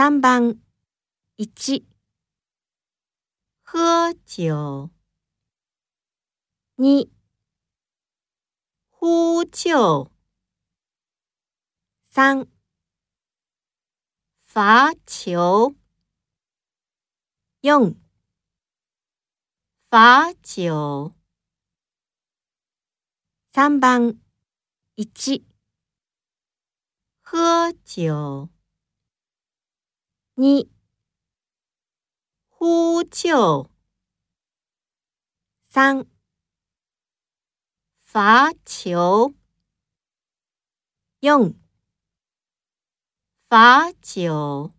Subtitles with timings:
[0.00, 0.58] 3番。
[1.36, 1.84] 1
[3.62, 4.88] 喝酒。
[6.78, 7.10] 2
[8.88, 10.10] 呼救。
[12.10, 12.48] 3
[14.40, 15.74] 罚球。
[17.60, 17.94] 4
[19.90, 21.14] 罚酒。
[23.52, 24.18] 3番。
[24.96, 25.44] 1
[27.20, 28.48] 喝酒。
[30.40, 30.70] 你
[32.48, 33.70] 呼救
[35.68, 36.06] 三。
[38.00, 39.34] 罚球。
[41.20, 41.54] 用。
[43.50, 44.72] 罚酒。